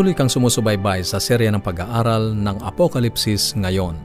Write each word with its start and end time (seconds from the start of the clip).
Patuloy 0.00 0.16
kang 0.16 0.32
sumusubaybay 0.32 1.04
sa 1.04 1.20
serya 1.20 1.52
ng 1.52 1.60
pag-aaral 1.60 2.32
ng 2.32 2.64
Apokalipsis 2.64 3.52
ngayon. 3.52 4.00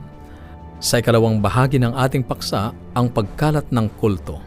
Sa 0.83 0.99
ikalawang 0.99 1.39
bahagi 1.39 1.79
ng 1.79 1.95
ating 1.95 2.27
paksa, 2.27 2.75
ang 2.91 3.07
pagkalat 3.07 3.63
ng 3.71 3.87
kulto. 3.95 4.43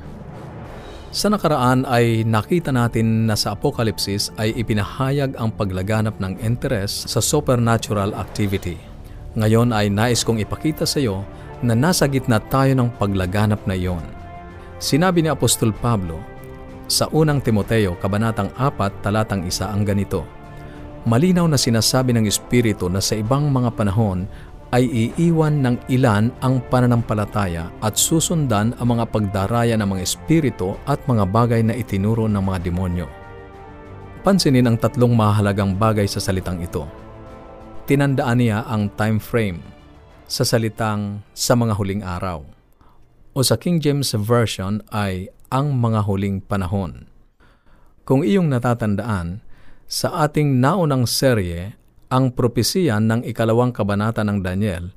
Sa 1.08 1.32
nakaraan 1.32 1.88
ay 1.88 2.20
nakita 2.28 2.68
natin 2.68 3.24
na 3.24 3.32
sa 3.32 3.56
Apokalipsis 3.56 4.28
ay 4.36 4.60
ipinahayag 4.60 5.40
ang 5.40 5.48
paglaganap 5.48 6.20
ng 6.20 6.36
interes 6.44 7.08
sa 7.08 7.24
supernatural 7.24 8.12
activity. 8.12 8.76
Ngayon 9.32 9.72
ay 9.72 9.88
nais 9.88 10.20
kong 10.28 10.44
ipakita 10.44 10.84
sa 10.84 11.00
iyo 11.00 11.24
na 11.64 11.72
nasa 11.72 12.04
gitna 12.12 12.44
tayo 12.44 12.76
ng 12.76 12.92
paglaganap 13.00 13.64
na 13.64 13.72
iyon. 13.72 14.04
Sinabi 14.76 15.24
ni 15.24 15.32
Apostol 15.32 15.72
Pablo 15.72 16.20
sa 16.92 17.08
unang 17.08 17.40
Timoteo, 17.40 17.96
Kabanatang 17.96 18.52
4, 18.52 19.00
talatang 19.00 19.48
1 19.48 19.64
ang 19.64 19.88
ganito, 19.88 20.36
Malinaw 21.08 21.48
na 21.48 21.56
sinasabi 21.56 22.12
ng 22.12 22.28
Espiritu 22.28 22.92
na 22.92 23.00
sa 23.00 23.16
ibang 23.16 23.48
mga 23.48 23.72
panahon 23.72 24.28
ay 24.76 24.84
iiwan 25.16 25.64
ng 25.64 25.76
ilan 25.88 26.28
ang 26.44 26.60
pananampalataya 26.68 27.72
at 27.80 27.96
susundan 27.96 28.76
ang 28.76 28.92
mga 28.92 29.08
pagdaraya 29.08 29.72
ng 29.80 29.88
mga 29.88 30.04
espiritu 30.04 30.76
at 30.84 31.00
mga 31.08 31.24
bagay 31.24 31.64
na 31.64 31.72
itinuro 31.72 32.28
ng 32.28 32.44
mga 32.44 32.68
demonyo. 32.68 33.08
Pansinin 34.20 34.68
ang 34.68 34.76
tatlong 34.76 35.16
mahalagang 35.16 35.72
bagay 35.72 36.04
sa 36.04 36.20
salitang 36.20 36.60
ito. 36.60 36.84
Tinandaan 37.88 38.44
niya 38.44 38.68
ang 38.68 38.92
time 38.92 39.16
frame 39.16 39.64
sa 40.28 40.44
salitang 40.44 41.24
sa 41.32 41.56
mga 41.56 41.72
huling 41.72 42.04
araw. 42.04 42.44
O 43.32 43.40
sa 43.40 43.56
King 43.56 43.80
James 43.80 44.12
Version 44.12 44.84
ay 44.92 45.32
ang 45.48 45.72
mga 45.72 46.04
huling 46.04 46.44
panahon. 46.44 47.08
Kung 48.04 48.20
iyong 48.20 48.52
natatandaan, 48.52 49.47
sa 49.88 50.28
ating 50.28 50.60
naunang 50.60 51.08
serye, 51.08 51.72
ang 52.12 52.36
propesiya 52.36 53.00
ng 53.00 53.24
ikalawang 53.24 53.72
kabanata 53.72 54.20
ng 54.20 54.44
Daniel, 54.44 54.92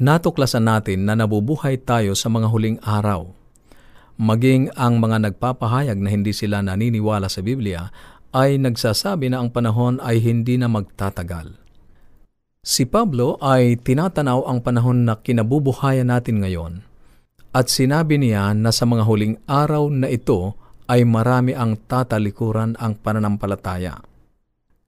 natuklasan 0.00 0.64
natin 0.64 1.04
na 1.04 1.12
nabubuhay 1.12 1.76
tayo 1.76 2.16
sa 2.16 2.32
mga 2.32 2.48
huling 2.48 2.80
araw. 2.80 3.28
Maging 4.16 4.72
ang 4.80 4.96
mga 4.96 5.28
nagpapahayag 5.28 6.00
na 6.00 6.08
hindi 6.08 6.32
sila 6.32 6.64
naniniwala 6.64 7.28
sa 7.28 7.44
Biblia 7.44 7.92
ay 8.32 8.56
nagsasabi 8.56 9.28
na 9.28 9.44
ang 9.44 9.52
panahon 9.52 10.00
ay 10.00 10.24
hindi 10.24 10.56
na 10.56 10.72
magtatagal. 10.72 11.60
Si 12.64 12.88
Pablo 12.88 13.36
ay 13.44 13.76
tinatanaw 13.76 14.48
ang 14.48 14.64
panahon 14.64 15.04
na 15.04 15.20
kinabubuhayan 15.20 16.08
natin 16.08 16.40
ngayon 16.40 16.80
at 17.52 17.68
sinabi 17.68 18.16
niya 18.16 18.56
na 18.56 18.72
sa 18.72 18.88
mga 18.88 19.04
huling 19.04 19.36
araw 19.44 19.92
na 19.92 20.08
ito 20.08 20.56
ay 20.88 21.04
marami 21.04 21.52
ang 21.52 21.76
tatalikuran 21.76 22.72
ang 22.80 22.96
pananampalataya. 22.96 24.13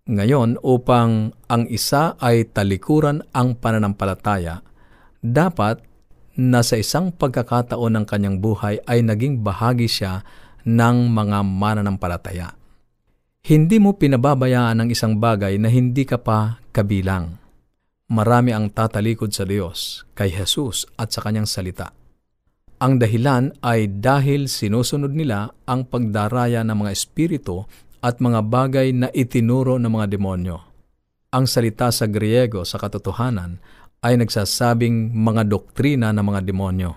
Ngayon, 0.06 0.62
upang 0.62 1.34
ang 1.50 1.66
isa 1.66 2.14
ay 2.22 2.46
talikuran 2.54 3.26
ang 3.34 3.58
pananampalataya, 3.58 4.62
dapat 5.18 5.82
na 6.38 6.62
sa 6.62 6.78
isang 6.78 7.10
pagkakataon 7.10 7.98
ng 7.98 8.06
kanyang 8.06 8.38
buhay 8.38 8.78
ay 8.86 9.02
naging 9.02 9.42
bahagi 9.42 9.90
siya 9.90 10.22
ng 10.62 11.10
mga 11.10 11.42
mananampalataya. 11.42 12.54
Hindi 13.46 13.82
mo 13.82 13.98
pinababayaan 13.98 14.86
ang 14.86 14.88
isang 14.94 15.18
bagay 15.18 15.58
na 15.58 15.74
hindi 15.74 16.06
ka 16.06 16.22
pa 16.22 16.62
kabilang. 16.70 17.42
Marami 18.06 18.54
ang 18.54 18.70
tatalikod 18.70 19.34
sa 19.34 19.42
Diyos, 19.42 20.06
kay 20.14 20.30
Jesus 20.30 20.86
at 20.94 21.10
sa 21.10 21.18
kanyang 21.26 21.50
salita. 21.50 21.90
Ang 22.78 23.02
dahilan 23.02 23.56
ay 23.64 23.90
dahil 23.98 24.46
sinusunod 24.46 25.10
nila 25.10 25.50
ang 25.66 25.88
pagdaraya 25.88 26.62
ng 26.62 26.76
mga 26.76 26.92
espiritu 26.94 27.66
at 28.00 28.20
mga 28.20 28.40
bagay 28.46 28.88
na 28.92 29.08
itinuro 29.12 29.76
ng 29.80 29.92
mga 29.92 30.06
demonyo. 30.12 30.56
Ang 31.32 31.44
salita 31.44 31.92
sa 31.92 32.08
Griego 32.08 32.64
sa 32.64 32.80
katotohanan 32.80 33.60
ay 34.00 34.16
nagsasabing 34.20 35.12
mga 35.12 35.42
doktrina 35.48 36.14
ng 36.14 36.24
mga 36.24 36.40
demonyo. 36.46 36.90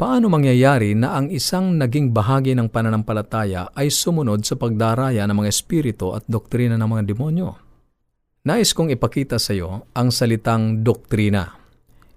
Paano 0.00 0.32
mangyayari 0.32 0.96
na 0.96 1.12
ang 1.12 1.28
isang 1.28 1.76
naging 1.76 2.16
bahagi 2.16 2.56
ng 2.56 2.72
pananampalataya 2.72 3.68
ay 3.76 3.92
sumunod 3.92 4.40
sa 4.48 4.56
pagdaraya 4.56 5.28
ng 5.28 5.36
mga 5.44 5.52
espiritu 5.52 6.16
at 6.16 6.24
doktrina 6.24 6.80
ng 6.80 6.88
mga 6.88 7.04
demonyo? 7.04 7.48
Nais 8.48 8.72
kong 8.72 8.88
ipakita 8.88 9.36
sa 9.36 9.52
iyo 9.52 9.92
ang 9.92 10.08
salitang 10.08 10.80
doktrina. 10.80 11.52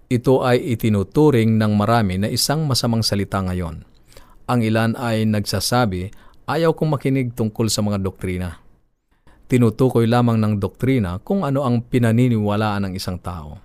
Ito 0.07 0.47
ay 0.47 0.63
itinuturing 0.79 1.59
ng 1.59 1.71
marami 1.75 2.23
na 2.23 2.31
isang 2.31 2.63
masamang 2.63 3.03
salita 3.03 3.43
ngayon. 3.43 3.83
Ang 4.47 4.59
ilan 4.63 4.95
ay 4.95 5.27
nagsasabi 5.27 6.07
Ayaw 6.43 6.75
kong 6.75 6.99
makinig 6.99 7.31
tungkol 7.31 7.71
sa 7.71 7.79
mga 7.79 8.03
doktrina. 8.03 8.59
Tinutukoy 9.47 10.11
lamang 10.11 10.35
ng 10.35 10.59
doktrina 10.59 11.15
kung 11.23 11.47
ano 11.47 11.63
ang 11.63 11.79
pinaniniwalaan 11.87 12.91
ng 12.91 12.93
isang 12.99 13.15
tao. 13.15 13.63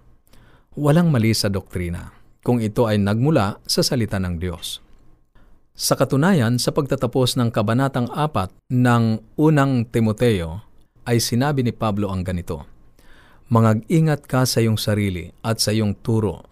Walang 0.79 1.11
mali 1.11 1.35
sa 1.35 1.51
doktrina 1.51 2.15
kung 2.47 2.63
ito 2.63 2.87
ay 2.87 3.03
nagmula 3.03 3.59
sa 3.67 3.83
salita 3.83 4.23
ng 4.23 4.39
Diyos. 4.39 4.79
Sa 5.75 5.99
katunayan, 5.99 6.63
sa 6.63 6.71
pagtatapos 6.71 7.35
ng 7.39 7.51
Kabanatang 7.51 8.15
4 8.15 8.71
ng 8.71 9.05
unang 9.35 9.83
Timoteo, 9.91 10.63
ay 11.03 11.19
sinabi 11.19 11.67
ni 11.67 11.75
Pablo 11.75 12.15
ang 12.15 12.23
ganito, 12.23 12.63
Mangag-ingat 13.51 14.23
ka 14.29 14.47
sa 14.47 14.63
iyong 14.63 14.79
sarili 14.79 15.35
at 15.43 15.59
sa 15.59 15.75
iyong 15.75 15.99
turo. 15.99 16.47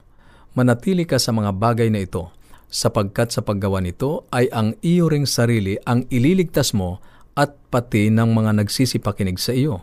Manatili 0.59 1.07
ka 1.07 1.23
sa 1.23 1.31
mga 1.31 1.55
bagay 1.55 1.87
na 1.87 2.03
ito 2.03 2.35
sapagkat 2.77 3.33
sa 3.33 3.41
paggawa 3.41 3.81
nito 3.81 4.29
ay 4.37 4.53
ang 4.53 4.77
iyo 4.85 5.09
ring 5.09 5.25
sarili 5.25 5.81
ang 5.89 6.05
ililigtas 6.13 6.77
mo 6.77 7.01
at 7.33 7.57
pati 7.73 8.13
ng 8.13 8.37
mga 8.37 8.61
nagsisipakinig 8.61 9.41
sa 9.41 9.57
iyo. 9.57 9.81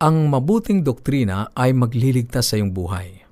Ang 0.00 0.32
mabuting 0.32 0.80
doktrina 0.80 1.52
ay 1.52 1.76
magliligtas 1.76 2.48
sa 2.48 2.56
iyong 2.56 2.72
buhay. 2.72 3.28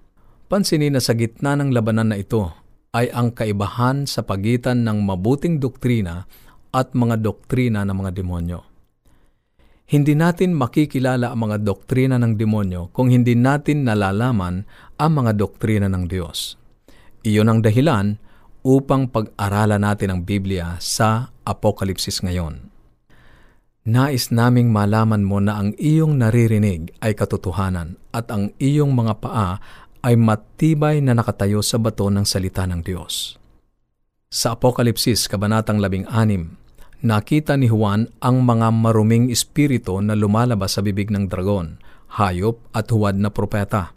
Pansinin 0.53 0.93
na 0.93 1.01
sa 1.01 1.17
gitna 1.17 1.57
ng 1.57 1.73
labanan 1.73 2.13
na 2.13 2.21
ito 2.21 2.53
ay 2.93 3.09
ang 3.17 3.33
kaibahan 3.33 4.05
sa 4.05 4.21
pagitan 4.29 4.85
ng 4.85 5.09
mabuting 5.09 5.57
doktrina 5.57 6.29
at 6.69 6.93
mga 6.93 7.25
doktrina 7.25 7.81
ng 7.89 7.97
mga 7.97 8.13
demonyo. 8.13 8.61
Hindi 9.87 10.19
natin 10.19 10.53
makikilala 10.53 11.33
ang 11.33 11.49
mga 11.49 11.63
doktrina 11.63 12.19
ng 12.19 12.35
demonyo 12.35 12.91
kung 12.91 13.09
hindi 13.09 13.39
natin 13.39 13.87
nalalaman 13.87 14.67
ang 14.99 15.11
mga 15.15 15.33
doktrina 15.39 15.87
ng 15.87 16.11
Diyos. 16.11 16.59
Iyon 17.23 17.47
ang 17.47 17.61
dahilan 17.63 18.19
upang 18.67 19.07
pag-aralan 19.07 19.79
natin 19.79 20.11
ang 20.11 20.21
Biblia 20.27 20.75
sa 20.83 21.31
Apokalipsis 21.47 22.19
ngayon. 22.27 22.75
Nais 23.87 24.35
naming 24.35 24.75
malaman 24.75 25.23
mo 25.23 25.39
na 25.39 25.63
ang 25.63 25.71
iyong 25.79 26.19
naririnig 26.19 26.91
ay 26.99 27.15
katotohanan 27.15 27.95
at 28.11 28.27
ang 28.35 28.51
iyong 28.59 28.91
mga 28.91 29.23
paa 29.23 29.63
ay 30.03 30.19
matibay 30.19 30.99
na 30.99 31.15
nakatayo 31.15 31.63
sa 31.63 31.79
bato 31.79 32.11
ng 32.11 32.27
salita 32.27 32.67
ng 32.67 32.83
Diyos. 32.83 33.39
Sa 34.27 34.59
Apokalipsis, 34.59 35.31
Kabanatang 35.31 35.79
16, 35.79 37.07
nakita 37.07 37.55
ni 37.55 37.71
Juan 37.71 38.11
ang 38.19 38.43
mga 38.43 38.75
maruming 38.75 39.31
espiritu 39.31 40.03
na 40.03 40.19
lumalabas 40.19 40.75
sa 40.75 40.83
bibig 40.83 41.15
ng 41.15 41.31
dragon, 41.31 41.79
hayop 42.19 42.59
at 42.75 42.91
huwad 42.91 43.15
na 43.15 43.31
propeta. 43.31 43.95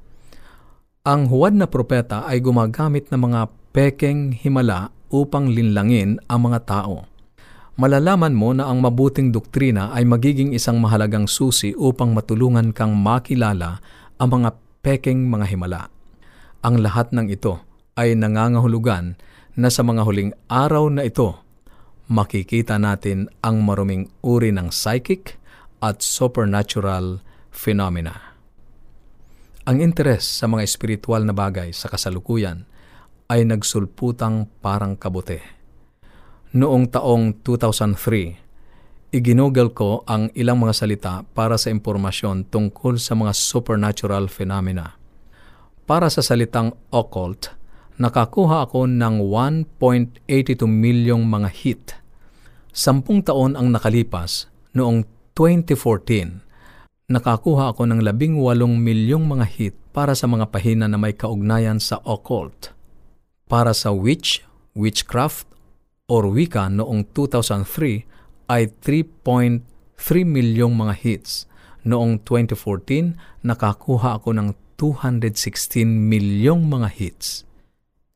Ang 1.01 1.25
huwad 1.33 1.57
na 1.57 1.65
propeta 1.65 2.29
ay 2.29 2.37
gumagamit 2.37 3.09
ng 3.09 3.17
mga 3.25 3.58
pekeng 3.69 4.33
himala 4.33 4.89
upang 5.13 5.49
linlangin 5.49 6.17
ang 6.29 6.49
mga 6.49 6.59
tao. 6.65 7.05
Malalaman 7.79 8.35
mo 8.35 8.51
na 8.51 8.67
ang 8.67 8.83
mabuting 8.83 9.31
doktrina 9.31 9.95
ay 9.95 10.03
magiging 10.03 10.51
isang 10.51 10.83
mahalagang 10.83 11.31
susi 11.31 11.71
upang 11.79 12.11
matulungan 12.11 12.75
kang 12.75 12.91
makilala 12.91 13.79
ang 14.19 14.29
mga 14.35 14.49
pekeng 14.83 15.31
mga 15.31 15.45
himala. 15.47 15.81
Ang 16.59 16.83
lahat 16.83 17.15
ng 17.15 17.31
ito 17.31 17.63
ay 17.95 18.19
nangangahulugan 18.19 19.15
na 19.55 19.71
sa 19.71 19.83
mga 19.83 20.03
huling 20.03 20.31
araw 20.51 20.91
na 20.91 21.07
ito, 21.07 21.39
makikita 22.11 22.75
natin 22.75 23.31
ang 23.39 23.63
maruming 23.63 24.11
uri 24.27 24.51
ng 24.51 24.71
psychic 24.75 25.39
at 25.79 26.03
supernatural 26.03 27.23
phenomena. 27.47 28.35
Ang 29.63 29.79
interes 29.83 30.27
sa 30.27 30.51
mga 30.51 30.67
espiritual 30.67 31.23
na 31.23 31.31
bagay 31.31 31.71
sa 31.71 31.87
kasalukuyan 31.87 32.68
ay 33.29 33.45
nagsulputang 33.45 34.49
parang 34.57 34.97
kabote. 34.97 35.37
Noong 36.57 36.89
taong 36.89 37.45
2003, 37.45 39.13
iginugol 39.13 39.69
ko 39.69 40.01
ang 40.09 40.33
ilang 40.33 40.57
mga 40.57 40.73
salita 40.73 41.21
para 41.37 41.53
sa 41.61 41.69
impormasyon 41.69 42.49
tungkol 42.49 42.97
sa 42.97 43.13
mga 43.13 43.37
supernatural 43.37 44.33
phenomena. 44.33 44.97
Para 45.85 46.09
sa 46.09 46.25
salitang 46.25 46.73
occult, 46.89 47.53
nakakuha 48.01 48.65
ako 48.65 48.89
ng 48.89 49.21
1.82 49.21 50.65
milyong 50.65 51.21
mga 51.21 51.49
hit. 51.53 51.85
Sampung 52.73 53.21
taon 53.21 53.53
ang 53.53 53.69
nakalipas, 53.69 54.49
noong 54.73 55.05
2014, 55.37 57.13
nakakuha 57.13 57.77
ako 57.77 57.85
ng 57.85 58.01
18 58.01 58.57
milyong 58.73 59.25
mga 59.29 59.45
hit 59.53 59.77
para 59.93 60.17
sa 60.17 60.25
mga 60.25 60.49
pahina 60.49 60.89
na 60.89 60.97
may 60.97 61.13
kaugnayan 61.13 61.77
sa 61.77 62.01
occult 62.01 62.78
para 63.49 63.73
sa 63.73 63.89
witch, 63.89 64.45
witchcraft, 64.77 65.49
or 66.09 66.29
Wicca 66.29 66.69
noong 66.69 67.05
2003 67.13 68.49
ay 68.49 68.69
3.3 68.81 69.61
milyong 70.25 70.73
mga 70.73 70.93
hits. 70.97 71.45
Noong 71.85 72.21
2014, 72.25 73.45
nakakuha 73.45 74.21
ako 74.21 74.33
ng 74.37 74.49
216 74.77 75.85
milyong 75.85 76.65
mga 76.65 76.89
hits. 76.89 77.45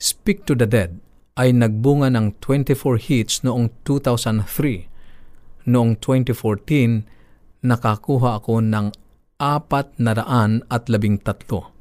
Speak 0.01 0.43
to 0.49 0.57
the 0.57 0.65
Dead 0.65 0.97
ay 1.37 1.53
nagbunga 1.53 2.13
ng 2.13 2.37
24 2.41 2.97
hits 3.09 3.45
noong 3.45 3.73
2003. 3.85 4.89
Noong 5.69 5.95
2014, 6.01 7.63
nakakuha 7.63 8.41
ako 8.41 8.59
ng 8.59 8.91
apat 9.39 9.95
na 9.97 10.11
daan 10.17 10.61
at 10.67 10.91
labing 10.91 11.21
tatlo. 11.21 11.71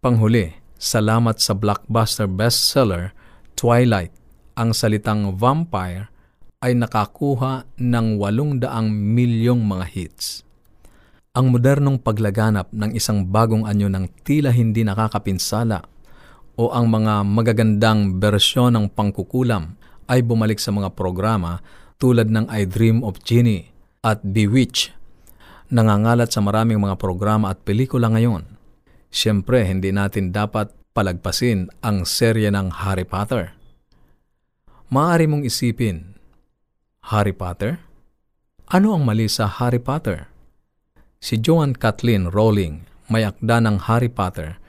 Panghuli, 0.00 0.57
salamat 0.78 1.42
sa 1.42 1.58
blockbuster 1.58 2.30
bestseller 2.30 3.12
Twilight, 3.58 4.14
ang 4.54 4.70
salitang 4.70 5.34
vampire 5.34 6.06
ay 6.62 6.74
nakakuha 6.74 7.66
ng 7.78 8.18
walong 8.18 8.62
daang 8.62 8.90
milyong 8.90 9.62
mga 9.62 9.86
hits. 9.90 10.46
Ang 11.34 11.54
modernong 11.54 12.02
paglaganap 12.02 12.70
ng 12.74 12.94
isang 12.98 13.26
bagong 13.26 13.62
anyo 13.66 13.86
ng 13.86 14.10
tila 14.26 14.50
hindi 14.50 14.82
nakakapinsala 14.82 15.86
o 16.58 16.74
ang 16.74 16.90
mga 16.90 17.22
magagandang 17.22 18.18
bersyon 18.18 18.74
ng 18.74 18.86
pangkukulam 18.90 19.78
ay 20.10 20.26
bumalik 20.26 20.58
sa 20.58 20.74
mga 20.74 20.98
programa 20.98 21.62
tulad 22.02 22.26
ng 22.26 22.50
I 22.50 22.66
Dream 22.66 23.06
of 23.06 23.22
Genie 23.22 23.70
at 24.02 24.22
Bewitch. 24.26 24.90
Nangangalat 25.70 26.34
sa 26.34 26.42
maraming 26.42 26.82
mga 26.82 26.98
programa 26.98 27.54
at 27.54 27.62
pelikula 27.62 28.10
ngayon. 28.10 28.57
Siyempre, 29.08 29.64
hindi 29.64 29.88
natin 29.92 30.30
dapat 30.32 30.72
palagpasin 30.92 31.70
ang 31.80 32.04
serye 32.04 32.52
ng 32.52 32.84
Harry 32.84 33.08
Potter. 33.08 33.56
Maaari 34.88 35.28
mong 35.28 35.44
isipin, 35.44 36.16
Harry 37.08 37.32
Potter? 37.32 37.80
Ano 38.68 38.92
ang 38.92 39.04
mali 39.08 39.30
sa 39.32 39.48
Harry 39.48 39.80
Potter? 39.80 40.28
Si 41.18 41.40
Joan 41.40 41.72
Kathleen 41.72 42.28
Rowling, 42.28 42.84
may 43.08 43.24
akda 43.24 43.64
ng 43.64 43.88
Harry 43.88 44.12
Potter, 44.12 44.60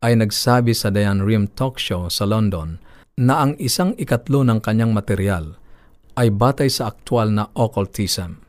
ay 0.00 0.16
nagsabi 0.16 0.72
sa 0.72 0.88
Diane 0.88 1.20
Rim 1.20 1.52
Talk 1.52 1.76
Show 1.76 2.08
sa 2.08 2.24
London 2.24 2.80
na 3.20 3.44
ang 3.44 3.52
isang 3.60 3.92
ikatlo 4.00 4.42
ng 4.42 4.58
kanyang 4.64 4.96
material 4.96 5.60
ay 6.16 6.32
batay 6.32 6.68
sa 6.72 6.90
aktwal 6.90 7.28
na 7.28 7.48
occultism. 7.52 8.40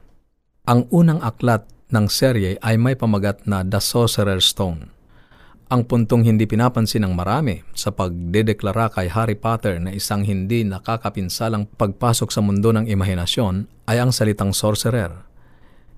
Ang 0.64 0.88
unang 0.90 1.20
aklat 1.20 1.68
ng 1.92 2.08
serye 2.08 2.56
ay 2.64 2.80
may 2.80 2.96
pamagat 2.96 3.44
na 3.44 3.62
The 3.62 3.84
Sorcerer's 3.84 4.48
Stone. 4.48 4.93
Ang 5.74 5.90
puntong 5.90 6.22
hindi 6.22 6.46
pinapansin 6.46 7.02
ng 7.02 7.18
marami 7.18 7.66
sa 7.74 7.90
pagdedeklara 7.90 8.94
kay 8.94 9.10
Harry 9.10 9.34
Potter 9.34 9.82
na 9.82 9.90
isang 9.90 10.22
hindi 10.22 10.62
nakakapinsalang 10.62 11.66
pagpasok 11.66 12.30
sa 12.30 12.46
mundo 12.46 12.70
ng 12.70 12.86
imahinasyon 12.86 13.90
ay 13.90 13.98
ang 13.98 14.14
salitang 14.14 14.54
sorcerer, 14.54 15.26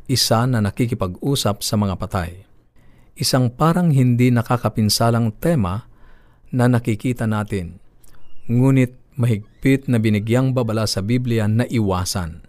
isa 0.08 0.48
na 0.48 0.64
nakikipag-usap 0.64 1.60
sa 1.60 1.76
mga 1.76 2.00
patay. 2.00 2.48
Isang 3.20 3.52
parang 3.52 3.92
hindi 3.92 4.32
nakakapinsalang 4.32 5.36
tema 5.44 5.92
na 6.56 6.72
nakikita 6.72 7.28
natin, 7.28 7.84
ngunit 8.48 8.96
mahigpit 9.20 9.92
na 9.92 10.00
binigyang 10.00 10.56
babala 10.56 10.88
sa 10.88 11.04
Biblia 11.04 11.52
na 11.52 11.68
iwasan. 11.68 12.48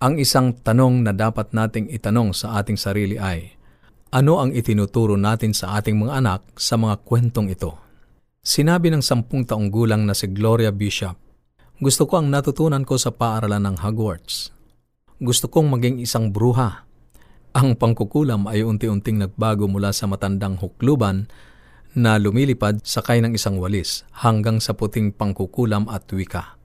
Ang 0.00 0.16
isang 0.16 0.56
tanong 0.56 1.04
na 1.04 1.12
dapat 1.12 1.52
nating 1.52 1.92
itanong 1.92 2.32
sa 2.32 2.56
ating 2.56 2.80
sarili 2.80 3.20
ay, 3.20 3.55
ano 4.16 4.40
ang 4.40 4.48
itinuturo 4.56 5.20
natin 5.20 5.52
sa 5.52 5.76
ating 5.76 6.00
mga 6.00 6.24
anak 6.24 6.40
sa 6.56 6.80
mga 6.80 7.04
kwentong 7.04 7.52
ito? 7.52 7.76
Sinabi 8.40 8.88
ng 8.88 9.04
sampung 9.04 9.44
taong 9.44 9.68
gulang 9.68 10.08
na 10.08 10.16
si 10.16 10.32
Gloria 10.32 10.72
Bishop, 10.72 11.20
Gusto 11.76 12.08
ko 12.08 12.24
ang 12.24 12.32
natutunan 12.32 12.88
ko 12.88 12.96
sa 12.96 13.12
paaralan 13.12 13.60
ng 13.68 13.76
Hogwarts. 13.84 14.48
Gusto 15.20 15.52
kong 15.52 15.68
maging 15.76 16.00
isang 16.00 16.32
bruha. 16.32 16.88
Ang 17.52 17.76
pangkukulam 17.76 18.48
ay 18.48 18.64
unti-unting 18.64 19.20
nagbago 19.20 19.68
mula 19.68 19.92
sa 19.92 20.08
matandang 20.08 20.56
hukluban 20.56 21.28
na 21.92 22.16
lumilipad 22.16 22.80
sakay 22.80 23.20
ng 23.20 23.36
isang 23.36 23.60
walis 23.60 24.08
hanggang 24.24 24.64
sa 24.64 24.72
puting 24.72 25.12
pangkukulam 25.12 25.92
at 25.92 26.08
wika. 26.08 26.56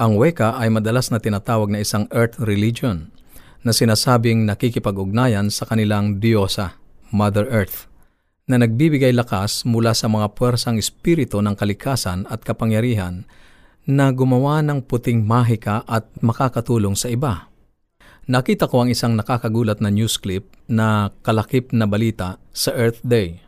Ang 0.00 0.16
weka 0.16 0.56
ay 0.56 0.72
madalas 0.72 1.12
na 1.12 1.20
tinatawag 1.20 1.68
na 1.68 1.84
isang 1.84 2.08
earth 2.16 2.40
religion 2.40 3.12
na 3.60 3.76
sinasabing 3.76 4.48
nakikipag-ugnayan 4.48 5.52
sa 5.52 5.68
kanilang 5.68 6.16
diyosa, 6.16 6.85
Mother 7.10 7.46
Earth, 7.50 7.86
na 8.46 8.62
nagbibigay 8.62 9.10
lakas 9.10 9.66
mula 9.66 9.90
sa 9.94 10.06
mga 10.06 10.34
puwersang 10.38 10.78
espiritu 10.78 11.42
ng 11.42 11.58
kalikasan 11.58 12.26
at 12.30 12.46
kapangyarihan 12.46 13.26
na 13.86 14.10
gumawa 14.10 14.62
ng 14.62 14.82
puting 14.82 15.22
mahika 15.22 15.86
at 15.86 16.10
makakatulong 16.18 16.98
sa 16.98 17.10
iba. 17.10 17.50
Nakita 18.26 18.66
ko 18.66 18.82
ang 18.82 18.90
isang 18.90 19.14
nakakagulat 19.14 19.78
na 19.78 19.86
news 19.86 20.18
clip 20.18 20.50
na 20.66 21.14
kalakip 21.22 21.70
na 21.70 21.86
balita 21.86 22.42
sa 22.50 22.74
Earth 22.74 22.98
Day. 23.06 23.38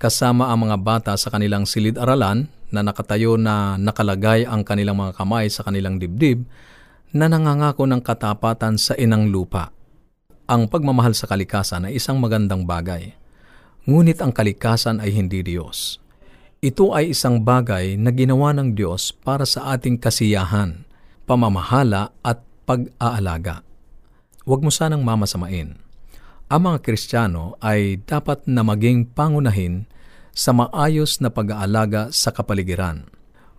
Kasama 0.00 0.48
ang 0.48 0.64
mga 0.64 0.80
bata 0.80 1.12
sa 1.20 1.28
kanilang 1.28 1.68
silid-aralan 1.68 2.48
na 2.72 2.80
nakatayo 2.80 3.36
na 3.36 3.76
nakalagay 3.76 4.48
ang 4.48 4.64
kanilang 4.64 4.96
mga 4.96 5.12
kamay 5.20 5.52
sa 5.52 5.60
kanilang 5.60 6.00
dibdib 6.00 6.48
na 7.12 7.28
nangangako 7.28 7.84
ng 7.84 8.00
katapatan 8.00 8.80
sa 8.80 8.96
inang 8.96 9.28
lupa. 9.28 9.70
Ang 10.44 10.68
pagmamahal 10.68 11.16
sa 11.16 11.24
kalikasan 11.24 11.88
ay 11.88 11.96
isang 11.96 12.20
magandang 12.20 12.68
bagay. 12.68 13.16
Ngunit 13.88 14.20
ang 14.20 14.28
kalikasan 14.28 15.00
ay 15.00 15.12
hindi 15.16 15.40
Diyos. 15.40 16.00
Ito 16.60 16.92
ay 16.92 17.16
isang 17.16 17.44
bagay 17.44 17.96
na 17.96 18.12
ginawa 18.12 18.52
ng 18.56 18.76
Diyos 18.76 19.12
para 19.12 19.48
sa 19.48 19.72
ating 19.72 20.00
kasiyahan, 20.00 20.84
pamamahala 21.24 22.12
at 22.20 22.44
pag-aalaga. 22.68 23.64
Huwag 24.44 24.60
mo 24.60 24.68
sanang 24.68 25.00
mamasamain. 25.00 25.80
Ang 26.52 26.60
mga 26.60 26.78
Kristiyano 26.84 27.56
ay 27.64 28.04
dapat 28.04 28.44
na 28.44 28.60
maging 28.60 29.16
pangunahin 29.16 29.88
sa 30.36 30.52
maayos 30.52 31.24
na 31.24 31.32
pag-aalaga 31.32 32.12
sa 32.12 32.32
kapaligiran 32.32 33.08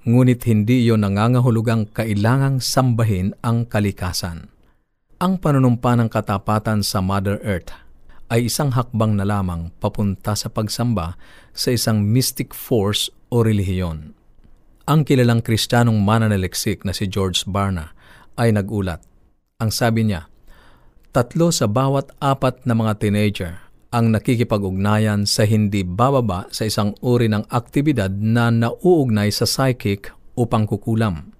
ngunit 0.05 0.45
hindi 0.45 0.85
iyon 0.85 1.01
nangangahulugang 1.01 1.89
kailangang 1.89 2.61
sambahin 2.61 3.33
ang 3.41 3.65
kalikasan. 3.65 4.53
Ang 5.15 5.39
panunumpa 5.39 5.95
ng 5.95 6.11
katapatan 6.11 6.83
sa 6.83 6.99
Mother 6.99 7.39
Earth 7.39 7.71
ay 8.27 8.51
isang 8.51 8.75
hakbang 8.75 9.15
na 9.15 9.23
lamang 9.23 9.71
papunta 9.79 10.35
sa 10.35 10.51
pagsamba 10.51 11.15
sa 11.55 11.71
isang 11.71 12.03
mystic 12.03 12.51
force 12.51 13.07
o 13.31 13.39
relihiyon. 13.39 14.11
Ang 14.83 15.07
kilalang 15.07 15.39
kristyanong 15.39 16.03
mananaliksik 16.03 16.83
na 16.83 16.91
si 16.91 17.07
George 17.07 17.47
Barna 17.47 17.95
ay 18.35 18.51
nagulat. 18.51 18.99
Ang 19.63 19.71
sabi 19.71 20.03
niya, 20.03 20.27
tatlo 21.15 21.47
sa 21.47 21.71
bawat 21.71 22.11
apat 22.19 22.67
na 22.67 22.75
mga 22.75 22.99
teenager 22.99 23.63
ang 23.95 24.11
nakikipag-ugnayan 24.11 25.23
sa 25.23 25.47
hindi 25.47 25.87
bababa 25.87 26.51
sa 26.51 26.67
isang 26.67 26.91
uri 26.99 27.31
ng 27.31 27.47
aktibidad 27.47 28.11
na 28.11 28.51
nauugnay 28.51 29.31
sa 29.31 29.47
psychic 29.47 30.11
upang 30.35 30.67
kukulam. 30.67 31.31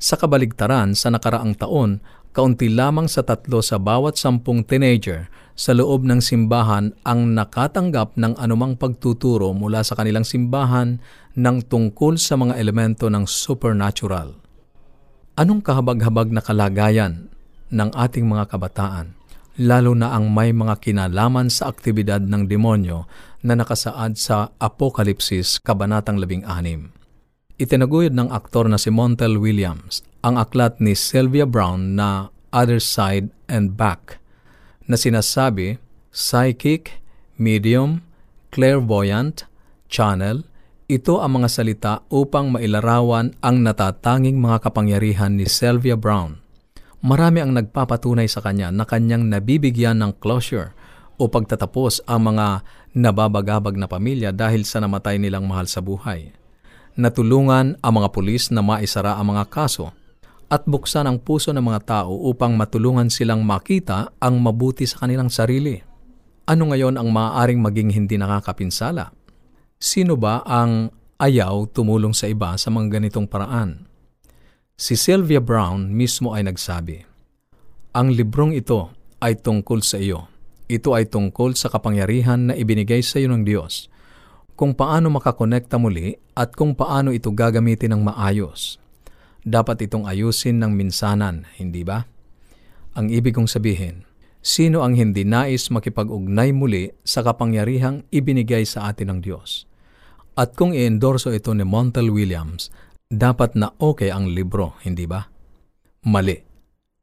Sa 0.00 0.16
kabaligtaran 0.16 0.96
sa 0.96 1.12
nakaraang 1.12 1.54
taon, 1.54 2.00
kaunti 2.30 2.70
lamang 2.70 3.10
sa 3.10 3.26
tatlo 3.26 3.62
sa 3.62 3.78
bawat 3.78 4.18
sampung 4.18 4.62
teenager 4.62 5.30
sa 5.58 5.76
loob 5.76 6.06
ng 6.06 6.22
simbahan 6.22 6.94
ang 7.04 7.36
nakatanggap 7.36 8.16
ng 8.16 8.38
anumang 8.38 8.78
pagtuturo 8.78 9.52
mula 9.52 9.84
sa 9.84 9.98
kanilang 9.98 10.24
simbahan 10.24 11.02
ng 11.36 11.56
tungkol 11.68 12.16
sa 12.16 12.38
mga 12.38 12.56
elemento 12.56 13.10
ng 13.12 13.28
supernatural. 13.28 14.38
Anong 15.36 15.60
kahabag-habag 15.60 16.32
na 16.32 16.42
kalagayan 16.42 17.28
ng 17.70 17.90
ating 17.92 18.24
mga 18.24 18.48
kabataan? 18.50 19.20
lalo 19.60 19.92
na 19.92 20.16
ang 20.16 20.32
may 20.32 20.56
mga 20.56 20.80
kinalaman 20.80 21.52
sa 21.52 21.68
aktibidad 21.68 22.24
ng 22.24 22.48
demonyo 22.48 23.04
na 23.44 23.52
nakasaad 23.52 24.16
sa 24.16 24.56
Apokalipsis, 24.56 25.60
Kabanatang 25.60 26.16
16. 26.16 26.99
Itinaguyod 27.60 28.16
ng 28.16 28.32
aktor 28.32 28.72
na 28.72 28.80
si 28.80 28.88
Montel 28.88 29.36
Williams 29.36 30.00
ang 30.24 30.40
aklat 30.40 30.80
ni 30.80 30.96
Sylvia 30.96 31.44
Brown 31.44 31.92
na 31.92 32.32
Other 32.56 32.80
Side 32.80 33.28
and 33.52 33.76
Back 33.76 34.16
na 34.88 34.96
sinasabi, 34.96 35.76
psychic, 36.08 37.04
medium, 37.36 38.00
clairvoyant, 38.48 39.44
channel, 39.92 40.48
ito 40.88 41.20
ang 41.20 41.44
mga 41.44 41.48
salita 41.52 41.92
upang 42.08 42.56
mailarawan 42.56 43.36
ang 43.44 43.60
natatanging 43.60 44.40
mga 44.40 44.64
kapangyarihan 44.64 45.36
ni 45.36 45.44
Sylvia 45.44 46.00
Brown 46.00 46.40
marami 47.00 47.40
ang 47.40 47.56
nagpapatunay 47.56 48.28
sa 48.28 48.44
kanya 48.44 48.68
na 48.68 48.84
kanyang 48.84 49.28
nabibigyan 49.28 50.00
ng 50.04 50.20
closure 50.20 50.76
o 51.16 51.28
pagtatapos 51.28 52.04
ang 52.08 52.32
mga 52.32 52.64
nababagabag 52.96 53.76
na 53.76 53.88
pamilya 53.88 54.32
dahil 54.32 54.64
sa 54.64 54.80
namatay 54.80 55.20
nilang 55.20 55.44
mahal 55.44 55.68
sa 55.68 55.84
buhay. 55.84 56.32
Natulungan 57.00 57.80
ang 57.80 57.92
mga 57.96 58.12
pulis 58.12 58.52
na 58.52 58.60
maisara 58.60 59.16
ang 59.16 59.32
mga 59.32 59.48
kaso 59.48 59.88
at 60.52 60.68
buksan 60.68 61.08
ang 61.08 61.16
puso 61.16 61.48
ng 61.48 61.64
mga 61.64 61.80
tao 61.88 62.12
upang 62.28 62.52
matulungan 62.60 63.08
silang 63.08 63.40
makita 63.40 64.12
ang 64.20 64.36
mabuti 64.36 64.84
sa 64.84 65.08
kanilang 65.08 65.32
sarili. 65.32 65.80
Ano 66.44 66.68
ngayon 66.68 67.00
ang 67.00 67.08
maaaring 67.08 67.56
maging 67.56 67.96
hindi 67.96 68.20
nakakapinsala? 68.20 69.16
Sino 69.80 70.20
ba 70.20 70.44
ang 70.44 70.92
ayaw 71.16 71.72
tumulong 71.72 72.12
sa 72.12 72.28
iba 72.28 72.52
sa 72.60 72.68
mga 72.68 73.00
ganitong 73.00 73.24
paraan? 73.24 73.88
Si 74.76 74.92
Sylvia 74.92 75.40
Brown 75.40 75.88
mismo 75.88 76.36
ay 76.36 76.52
nagsabi, 76.52 77.00
Ang 77.96 78.12
librong 78.12 78.52
ito 78.52 78.92
ay 79.24 79.40
tungkol 79.40 79.80
sa 79.80 79.96
iyo. 79.96 80.28
Ito 80.68 80.92
ay 80.92 81.08
tungkol 81.08 81.56
sa 81.56 81.72
kapangyarihan 81.72 82.52
na 82.52 82.54
ibinigay 82.60 83.00
sa 83.00 83.16
iyo 83.16 83.32
ng 83.32 83.48
Diyos, 83.48 83.88
kung 84.60 84.76
paano 84.76 85.08
makakonekta 85.08 85.80
muli 85.80 86.20
at 86.36 86.52
kung 86.52 86.76
paano 86.76 87.16
ito 87.16 87.32
gagamitin 87.32 87.96
ng 87.96 88.12
maayos. 88.12 88.76
Dapat 89.40 89.88
itong 89.88 90.04
ayusin 90.04 90.60
ng 90.60 90.76
minsanan, 90.76 91.48
hindi 91.56 91.80
ba? 91.80 92.04
Ang 92.92 93.08
ibig 93.08 93.32
kong 93.32 93.48
sabihin, 93.48 94.04
sino 94.44 94.84
ang 94.84 95.00
hindi 95.00 95.24
nais 95.24 95.72
makipag-ugnay 95.72 96.52
muli 96.52 96.92
sa 97.00 97.24
kapangyarihang 97.24 98.04
ibinigay 98.12 98.68
sa 98.68 98.92
atin 98.92 99.16
ng 99.16 99.20
Diyos? 99.24 99.64
At 100.36 100.52
kung 100.60 100.76
i-endorso 100.76 101.32
ito 101.32 101.56
ni 101.56 101.64
Montel 101.64 102.12
Williams, 102.12 102.68
dapat 103.08 103.56
na 103.56 103.72
okay 103.80 104.12
ang 104.12 104.28
libro, 104.28 104.76
hindi 104.84 105.08
ba? 105.08 105.24
Mali. 106.04 106.36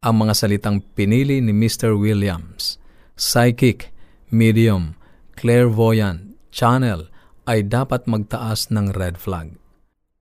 Ang 0.06 0.30
mga 0.30 0.34
salitang 0.38 0.86
pinili 0.94 1.42
ni 1.42 1.58
Mr. 1.58 1.98
Williams, 1.98 2.78
psychic, 3.18 3.90
medium, 4.30 4.94
clairvoyant, 5.34 6.38
channel, 6.54 7.10
ay 7.48 7.63
dapat 7.63 8.06
magtaas 8.12 8.70
ng 8.75 8.92
red 8.92 9.16
flag. 9.16 9.56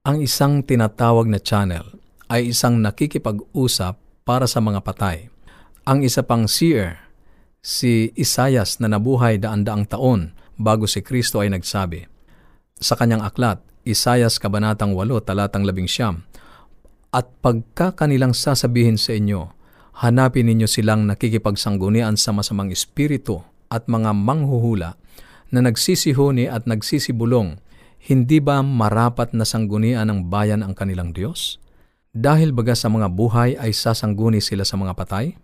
Ang 0.06 0.22
isang 0.22 0.62
tinatawag 0.62 1.26
na 1.26 1.42
channel 1.42 1.98
ay 2.30 2.54
isang 2.54 2.78
nakikipag-usap 2.78 3.98
para 4.22 4.46
sa 4.46 4.62
mga 4.62 4.86
patay. 4.86 5.26
Ang 5.82 6.06
isa 6.06 6.22
pang 6.22 6.46
seer, 6.46 7.02
si 7.58 8.14
Isayas 8.14 8.78
na 8.78 8.86
nabuhay 8.86 9.42
daan-daang 9.42 9.90
taon 9.90 10.38
bago 10.54 10.86
si 10.86 11.02
Kristo 11.02 11.42
ay 11.42 11.50
nagsabi. 11.50 12.06
Sa 12.78 12.94
kanyang 12.94 13.26
aklat, 13.26 13.58
Isayas 13.82 14.38
Kabanatang 14.38 14.94
8, 14.94 15.26
Talatang 15.26 15.66
11, 15.66 16.22
At 17.10 17.26
pagka 17.42 17.94
kanilang 17.94 18.34
sasabihin 18.34 18.98
sa 18.98 19.14
inyo, 19.14 19.50
hanapin 20.02 20.46
ninyo 20.46 20.66
silang 20.70 21.06
nakikipagsangunian 21.10 22.14
sa 22.14 22.30
masamang 22.30 22.70
espiritu 22.70 23.42
at 23.70 23.90
mga 23.90 24.14
manghuhula 24.14 24.94
na 25.50 25.62
nagsisihuni 25.62 26.50
at 26.50 26.66
nagsisibulong, 26.66 27.58
hindi 28.06 28.38
ba 28.38 28.62
marapat 28.62 29.34
na 29.34 29.42
sanggunian 29.42 30.06
ng 30.06 30.30
bayan 30.30 30.62
ang 30.62 30.78
kanilang 30.78 31.10
Diyos? 31.10 31.58
Dahil 32.16 32.54
baga 32.54 32.72
sa 32.72 32.88
mga 32.88 33.12
buhay 33.12 33.60
ay 33.60 33.74
sasangguni 33.74 34.40
sila 34.40 34.64
sa 34.64 34.78
mga 34.80 34.96
patay? 34.96 35.36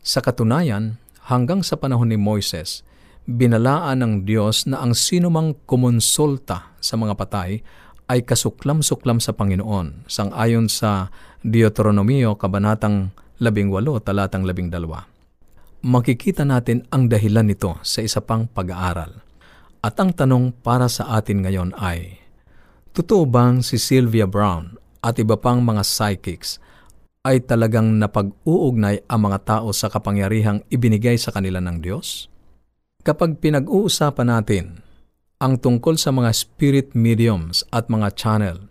Sa 0.00 0.24
katunayan, 0.24 0.98
hanggang 1.28 1.62
sa 1.62 1.78
panahon 1.78 2.10
ni 2.10 2.18
Moises, 2.18 2.82
binalaan 3.26 4.02
ng 4.02 4.14
Diyos 4.22 4.70
na 4.70 4.82
ang 4.82 4.94
sinumang 4.94 5.58
kumonsulta 5.66 6.72
sa 6.78 6.94
mga 6.94 7.14
patay 7.18 7.62
ay 8.06 8.22
kasuklam-suklam 8.22 9.18
sa 9.18 9.34
Panginoon, 9.34 10.06
sangayon 10.06 10.70
sa 10.70 11.10
Deuteronomio 11.42 12.38
Kabanatang 12.38 13.10
18, 13.42 13.74
talatang 14.02 14.46
12. 14.46 14.70
Makikita 15.86 16.46
natin 16.46 16.86
ang 16.94 17.10
dahilan 17.10 17.46
nito 17.46 17.76
sa 17.82 18.00
isa 18.02 18.22
pang 18.22 18.46
pag-aaral. 18.46 19.25
At 19.86 20.02
ang 20.02 20.10
tanong 20.10 20.66
para 20.66 20.90
sa 20.90 21.14
atin 21.14 21.46
ngayon 21.46 21.70
ay, 21.78 22.18
Totoo 22.90 23.22
bang 23.22 23.62
si 23.62 23.78
Sylvia 23.78 24.26
Brown 24.26 24.74
at 24.98 25.14
iba 25.22 25.38
pang 25.38 25.62
mga 25.62 25.86
psychics 25.86 26.58
ay 27.22 27.46
talagang 27.46 27.94
napag-uugnay 28.02 29.06
ang 29.06 29.30
mga 29.30 29.38
tao 29.46 29.70
sa 29.70 29.86
kapangyarihang 29.86 30.66
ibinigay 30.74 31.14
sa 31.14 31.30
kanila 31.30 31.62
ng 31.62 31.78
Diyos? 31.78 32.26
Kapag 33.06 33.38
pinag-uusapan 33.38 34.26
natin 34.26 34.82
ang 35.38 35.54
tungkol 35.54 35.94
sa 35.94 36.10
mga 36.10 36.34
spirit 36.34 36.98
mediums 36.98 37.62
at 37.70 37.86
mga 37.86 38.10
channel, 38.18 38.66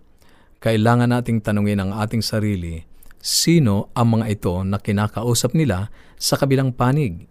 kailangan 0.60 1.16
nating 1.16 1.40
tanungin 1.40 1.80
ang 1.80 1.96
ating 1.96 2.26
sarili, 2.26 2.84
sino 3.24 3.88
ang 3.96 4.20
mga 4.20 4.36
ito 4.36 4.56
na 4.68 4.84
kinakausap 4.84 5.56
nila 5.56 5.88
sa 6.20 6.36
kabilang 6.36 6.76
panig? 6.76 7.30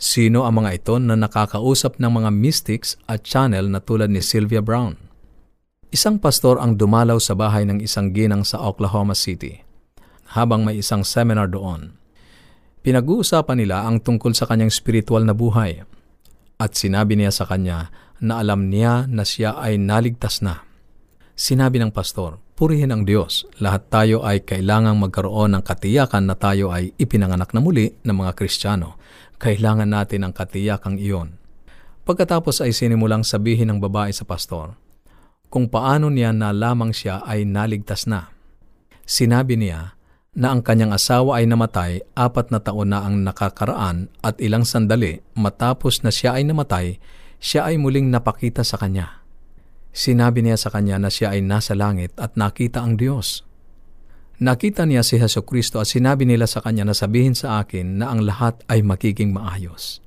Sino 0.00 0.48
ang 0.48 0.64
mga 0.64 0.80
ito 0.80 0.96
na 0.96 1.12
nakakausap 1.12 2.00
ng 2.00 2.08
mga 2.08 2.32
mystics 2.32 2.96
at 3.04 3.20
channel 3.20 3.68
na 3.68 3.84
tulad 3.84 4.08
ni 4.08 4.24
Sylvia 4.24 4.64
Brown? 4.64 4.96
Isang 5.92 6.16
pastor 6.16 6.56
ang 6.56 6.80
dumalaw 6.80 7.20
sa 7.20 7.36
bahay 7.36 7.68
ng 7.68 7.84
isang 7.84 8.16
ginang 8.16 8.40
sa 8.40 8.64
Oklahoma 8.64 9.12
City 9.12 9.60
habang 10.32 10.64
may 10.64 10.80
isang 10.80 11.04
seminar 11.04 11.52
doon. 11.52 12.00
Pinag-uusapan 12.80 13.60
nila 13.60 13.84
ang 13.84 14.00
tungkol 14.00 14.32
sa 14.32 14.48
kanyang 14.48 14.72
spiritual 14.72 15.20
na 15.28 15.36
buhay 15.36 15.84
at 16.56 16.72
sinabi 16.72 17.20
niya 17.20 17.28
sa 17.28 17.44
kanya 17.44 17.92
na 18.24 18.40
alam 18.40 18.72
niya 18.72 19.04
na 19.04 19.20
siya 19.20 19.60
ay 19.60 19.76
naligtas 19.76 20.40
na. 20.40 20.64
Sinabi 21.36 21.76
ng 21.76 21.92
pastor, 21.92 22.40
purihin 22.56 22.92
ang 22.92 23.04
Diyos. 23.04 23.44
Lahat 23.60 23.92
tayo 23.92 24.24
ay 24.24 24.48
kailangang 24.48 24.96
magkaroon 24.96 25.56
ng 25.56 25.64
katiyakan 25.64 26.24
na 26.24 26.36
tayo 26.40 26.72
ay 26.72 26.96
ipinanganak 26.96 27.52
na 27.52 27.60
muli 27.60 28.00
ng 28.00 28.16
mga 28.16 28.32
Kristiyano. 28.32 28.96
Kailangan 29.40 29.88
natin 29.88 30.28
ang 30.28 30.36
katiyakang 30.36 31.00
iyon. 31.00 31.40
Pagkatapos 32.04 32.60
ay 32.60 32.76
sinimulang 32.76 33.24
sabihin 33.24 33.72
ng 33.72 33.80
babae 33.80 34.12
sa 34.12 34.28
pastor, 34.28 34.76
kung 35.48 35.72
paano 35.72 36.12
niya 36.12 36.36
na 36.36 36.52
lamang 36.52 36.92
siya 36.92 37.24
ay 37.24 37.48
naligtas 37.48 38.04
na. 38.04 38.28
Sinabi 39.08 39.56
niya 39.56 39.96
na 40.36 40.52
ang 40.52 40.60
kanyang 40.60 40.92
asawa 40.92 41.40
ay 41.40 41.48
namatay 41.48 42.04
apat 42.12 42.52
na 42.52 42.60
taon 42.60 42.92
na 42.92 43.00
ang 43.00 43.24
nakakaraan 43.24 44.12
at 44.20 44.36
ilang 44.44 44.68
sandali 44.68 45.24
matapos 45.32 46.04
na 46.04 46.12
siya 46.12 46.36
ay 46.36 46.44
namatay, 46.44 47.00
siya 47.40 47.66
ay 47.72 47.80
muling 47.80 48.12
napakita 48.12 48.60
sa 48.60 48.76
kanya. 48.76 49.24
Sinabi 49.90 50.44
niya 50.44 50.60
sa 50.60 50.68
kanya 50.68 51.00
na 51.02 51.08
siya 51.08 51.32
ay 51.32 51.40
nasa 51.42 51.72
langit 51.72 52.12
at 52.20 52.36
nakita 52.36 52.84
ang 52.84 52.94
Diyos. 52.94 53.42
Nakita 54.40 54.88
niya 54.88 55.04
si 55.04 55.20
Heso 55.20 55.44
Kristo 55.44 55.84
at 55.84 55.92
sinabi 55.92 56.24
nila 56.24 56.48
sa 56.48 56.64
kanya 56.64 56.88
na 56.88 56.96
sabihin 56.96 57.36
sa 57.36 57.60
akin 57.60 58.00
na 58.00 58.08
ang 58.08 58.24
lahat 58.24 58.64
ay 58.72 58.80
magiging 58.80 59.36
maayos. 59.36 60.00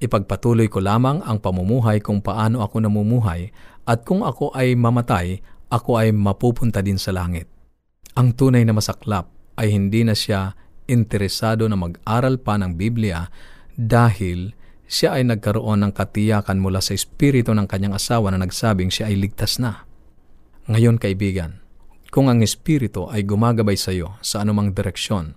Ipagpatuloy 0.00 0.72
ko 0.72 0.80
lamang 0.80 1.20
ang 1.20 1.36
pamumuhay 1.36 2.00
kung 2.00 2.24
paano 2.24 2.64
ako 2.64 2.80
namumuhay 2.80 3.52
at 3.84 4.08
kung 4.08 4.24
ako 4.24 4.56
ay 4.56 4.72
mamatay, 4.72 5.44
ako 5.68 6.00
ay 6.00 6.16
mapupunta 6.16 6.80
din 6.80 6.96
sa 6.96 7.12
langit. 7.12 7.44
Ang 8.16 8.32
tunay 8.32 8.64
na 8.64 8.72
masaklap 8.72 9.28
ay 9.60 9.68
hindi 9.68 10.00
na 10.00 10.16
siya 10.16 10.56
interesado 10.88 11.68
na 11.68 11.76
mag-aral 11.76 12.40
pa 12.40 12.56
ng 12.56 12.72
Biblia 12.72 13.28
dahil 13.76 14.56
siya 14.88 15.20
ay 15.20 15.28
nagkaroon 15.28 15.84
ng 15.86 15.92
katiyakan 15.92 16.56
mula 16.56 16.80
sa 16.80 16.96
espiritu 16.96 17.52
ng 17.52 17.68
kanyang 17.68 18.00
asawa 18.00 18.32
na 18.32 18.40
nagsabing 18.40 18.88
siya 18.88 19.12
ay 19.12 19.16
ligtas 19.20 19.60
na. 19.60 19.84
Ngayon 20.72 20.96
kaibigan, 20.96 21.61
kung 22.12 22.28
ang 22.28 22.44
espiritu 22.44 23.08
ay 23.08 23.24
gumagabay 23.24 23.72
sa 23.72 23.88
iyo 23.88 24.20
sa 24.20 24.44
anumang 24.44 24.76
direksyon, 24.76 25.32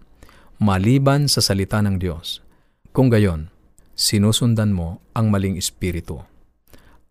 maliban 0.60 1.32
sa 1.32 1.40
salita 1.40 1.80
ng 1.80 1.96
Diyos, 1.96 2.44
kung 2.92 3.08
gayon, 3.08 3.48
sinusundan 3.96 4.76
mo 4.76 5.00
ang 5.16 5.32
maling 5.32 5.56
espiritu. 5.56 6.20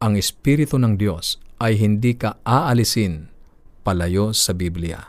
Ang 0.04 0.20
espiritu 0.20 0.76
ng 0.76 1.00
Diyos 1.00 1.40
ay 1.64 1.80
hindi 1.80 2.12
ka 2.12 2.44
aalisin 2.44 3.32
palayo 3.80 4.36
sa 4.36 4.52
Biblia. 4.52 5.00